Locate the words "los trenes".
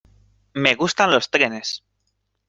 1.11-1.83